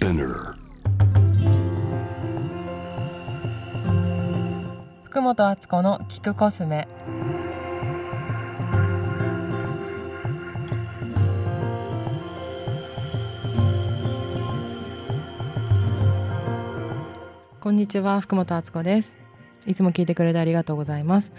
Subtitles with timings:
[0.00, 0.54] Spinner
[5.04, 6.88] 福本敦子の聞くコスメ。
[17.60, 19.14] こんにちは福本敦子です。
[19.66, 21.30] いつも聞いてくれてありがとうございます。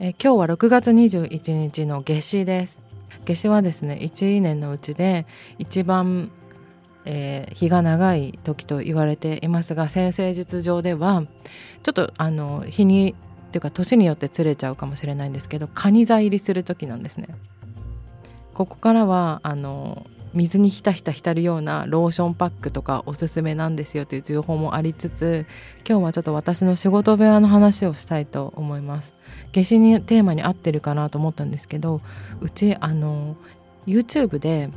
[0.00, 2.80] え今日は6月21日の夏至です。
[3.26, 5.26] 夏至はですね1年のうちで
[5.58, 6.30] 一番
[7.04, 11.24] えー日が長い時と言われていますが先生術上では
[11.82, 13.14] ちょっとあの日に
[13.48, 17.28] っていうか年によってずれちゃうかもしれないんですけど蟹座入りする時なんですね。
[18.54, 25.46] ここからはあの水にひたひた浸るようなローションパックとかおすすめなんですよという情報もありつつ
[25.86, 29.14] 今日はちょっと私の仕事部屋の話をしたいと思います
[29.52, 32.00] 夏至にテーマに合ってるかなと思ったんですけど
[32.40, 33.36] うちあの
[33.86, 34.70] YouTube で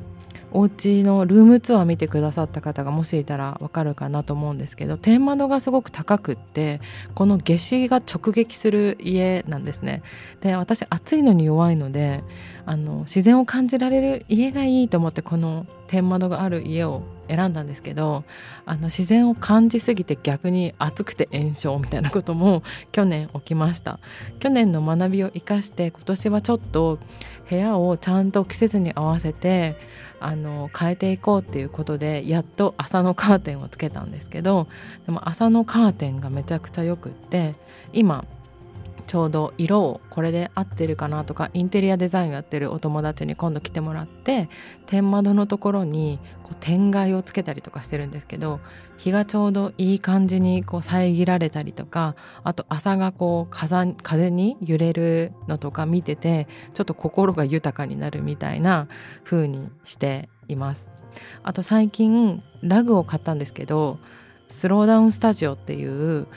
[0.55, 6.79] お家のルームツアー見てくださった方がもしいたらわかるかなと思うんですけど天窓がすごく高くって
[7.13, 10.02] この夏至が直撃する家なんですね。
[10.40, 12.24] で私暑いのに弱いので
[12.66, 18.24] あの自然を感じられる家がいいと思ってこの天窓がある家を選んだんですけど
[18.66, 22.63] あの自然を感じすぎて逆に暑くて炎症みたいなことも
[22.94, 23.99] 去年起きました。
[24.40, 26.99] 去年の学びを生かして今年はちょっと
[27.49, 29.76] 部屋をちゃんと季節に合わせて
[30.26, 34.67] あの変えていこうっていうことでやっと朝のカーテンをつけたんですけど
[35.05, 37.54] でも朝のカーテンがめちゃくちゃよくって
[37.93, 38.26] 今
[39.07, 44.49] ちょうど色をこれで合ってるかなとかインテリアデザインをやってるお友達に今度来てもらって
[44.85, 48.59] 天窓のところにこう天蓋をつけたりとかしてるんですけど
[48.98, 58.87] 日がちょうどいい感じにこう遮られたりとかあと朝がこう風風に揺れるのとか見ててちょっと心が豊かになるみたいな
[59.23, 60.87] 風にしています。
[61.43, 63.99] あと最近ラグを買ったんですけど
[64.50, 66.28] スローダウンスタジオっていう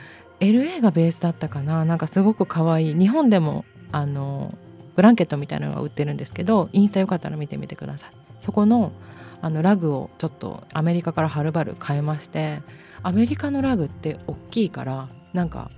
[0.41, 1.85] LA がベースだったかな。
[1.85, 2.95] なんかすごく可愛い。
[2.95, 4.57] 日本でもあの
[4.97, 8.11] ブランケットみたいなのが売ってるんですけどインスタよかったら見てみてください。
[8.41, 8.93] そこの
[9.41, 12.61] あのラグをちょっとアメリカからはるばる変えまして
[13.03, 15.71] アメリカのラグって大きいからなんか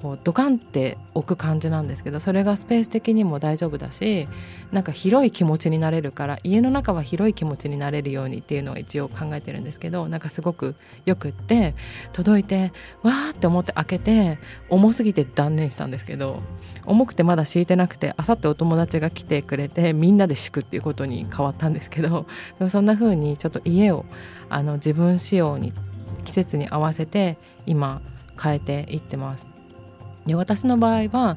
[0.00, 4.28] こうドカンって置く感じなんですけどそれがスペース的にも大丈夫だし
[4.70, 11.74] なんか広い気持ちになれるから家の中は広い気持ちになれるようにっていうのを一応考えてるんですけどなんかすごくよくって
[12.12, 12.72] 届いて
[13.02, 14.38] わーって思って開けて
[14.70, 16.42] 重すぎて断念したんですけど
[16.86, 22.26] 重くてまだ敷いてなくてあさってお友達が来てくれてみんなで敷くっていうことに変わったんですけど
[22.60, 24.04] でもそんな風にちょっと家を
[24.48, 25.72] あの自分仕様に
[26.24, 27.36] 季節に合わせて
[27.66, 28.00] 今
[28.40, 29.57] 変えていってます。
[30.28, 31.36] で私の場合は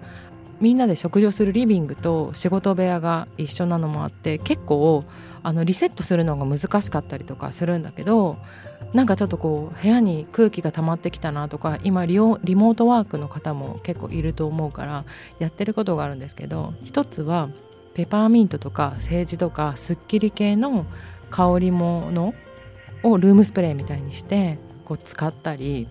[0.59, 5.03] みんなで食事をするリビングと仕事部屋が一緒なのもあって結構
[5.41, 8.37] あのリセットするのが難しかったりとかするんだけど
[8.93, 15.05] なんかちょっとこう部屋に空気が溜まってきたなとか今リモートワークの方も結構いると思うから
[15.39, 17.49] やってることがあるんですけど一つは
[17.95, 20.85] ペパーミントとかセージとかすっきり系の
[21.31, 22.35] 香りもの
[23.03, 25.87] をルームスプレーみたいにしてこう使ったり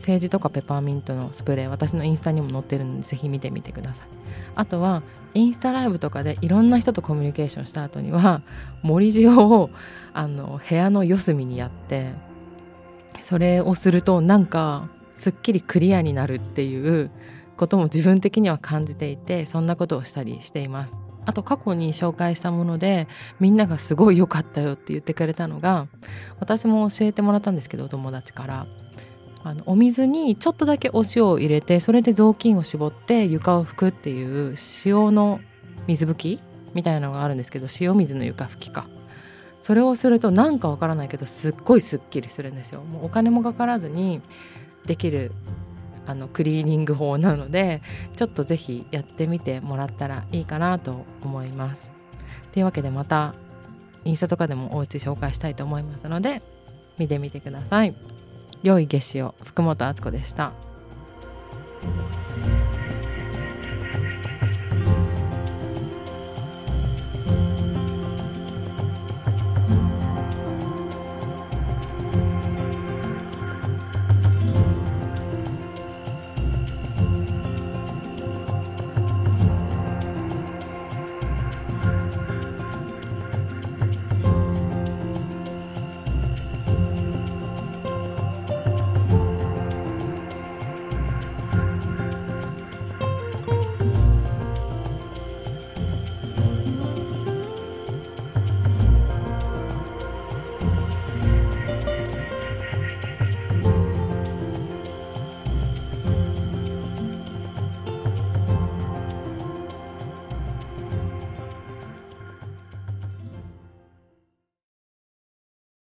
[0.00, 4.08] セージとかペパーミントのスプレー私のインスタにも載ってるのでぜひ見てみてください。
[4.54, 5.02] あとは
[5.34, 8.42] インスタライブとかでいろんな人とコミュニケーションした後には
[8.82, 9.70] 盛り塩を
[10.12, 12.12] あの部屋の四隅にやって
[13.22, 17.10] それをするとなんかすっきりクリアになるっていう
[17.56, 20.96] ことも自分的には感じていてそんなことをしたりしています。
[21.26, 23.06] あと過去に紹介したもので
[23.38, 25.86] みんながすごい良かったよって言ってくれたのが
[26.40, 28.66] 私も教えてもらったんですけどお友達から。
[29.42, 35.40] あのお水にちょっとだけお塩を入れてそれで雑巾を絞って床を拭くっていう塩の
[35.86, 36.40] 水拭き
[36.74, 38.86] みたいなのがあるんですけど塩水の床拭きか。
[39.60, 42.82] それをするとなんかわからないけどすっごいすっきりするんですよ。
[42.82, 44.22] もうお金もかからずに
[44.86, 45.32] できる
[46.06, 47.82] あのクリーニング法なので
[48.16, 51.90] ちょっとぜひやってみてもらったらいいかなと思います。
[52.52, 53.34] というわけでまた
[54.04, 56.42] インスタとかでもお家紹介したいと思いますので
[56.98, 57.94] 見てみてください。
[58.62, 60.52] 良い夏至を福本敦子でした。